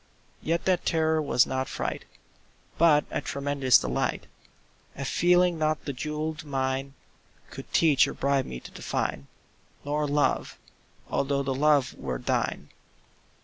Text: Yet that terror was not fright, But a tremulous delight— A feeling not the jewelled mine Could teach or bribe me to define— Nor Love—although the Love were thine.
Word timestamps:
Yet 0.41 0.65
that 0.65 0.83
terror 0.83 1.21
was 1.21 1.45
not 1.45 1.67
fright, 1.69 2.05
But 2.79 3.05
a 3.11 3.21
tremulous 3.21 3.77
delight— 3.77 4.25
A 4.95 5.05
feeling 5.05 5.59
not 5.59 5.85
the 5.85 5.93
jewelled 5.93 6.43
mine 6.43 6.95
Could 7.51 7.71
teach 7.71 8.07
or 8.07 8.15
bribe 8.15 8.45
me 8.47 8.59
to 8.61 8.71
define— 8.71 9.27
Nor 9.85 10.07
Love—although 10.07 11.43
the 11.43 11.53
Love 11.53 11.93
were 11.99 12.17
thine. 12.17 12.69